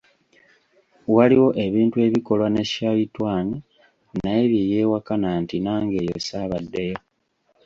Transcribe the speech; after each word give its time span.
Waliwo 1.15 1.49
ebintu 1.65 1.97
ebikolwa 2.07 2.47
ne 2.51 2.63
Shaitwani 2.71 3.57
naye 4.23 4.43
bye 4.51 4.67
yeewakana 4.71 5.29
nti,"nange 5.41 5.97
eyo 6.03 6.17
ssaabaddeyo". 6.19 6.99